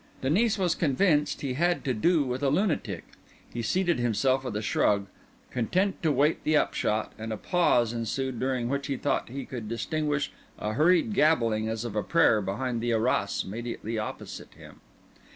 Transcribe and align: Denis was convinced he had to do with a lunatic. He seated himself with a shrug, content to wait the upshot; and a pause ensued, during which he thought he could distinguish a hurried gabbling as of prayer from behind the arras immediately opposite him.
Denis 0.23 0.57
was 0.57 0.73
convinced 0.73 1.41
he 1.41 1.53
had 1.53 1.85
to 1.85 1.93
do 1.93 2.23
with 2.23 2.41
a 2.41 2.49
lunatic. 2.49 3.03
He 3.53 3.61
seated 3.61 3.99
himself 3.99 4.43
with 4.43 4.55
a 4.55 4.61
shrug, 4.63 5.05
content 5.51 6.01
to 6.01 6.11
wait 6.11 6.43
the 6.43 6.57
upshot; 6.57 7.13
and 7.19 7.31
a 7.31 7.37
pause 7.37 7.93
ensued, 7.93 8.39
during 8.39 8.67
which 8.67 8.87
he 8.87 8.97
thought 8.97 9.29
he 9.29 9.45
could 9.45 9.69
distinguish 9.69 10.31
a 10.57 10.73
hurried 10.73 11.13
gabbling 11.13 11.67
as 11.67 11.85
of 11.85 11.93
prayer 12.09 12.39
from 12.39 12.45
behind 12.45 12.81
the 12.81 12.93
arras 12.93 13.43
immediately 13.47 13.99
opposite 13.99 14.55
him. 14.55 14.77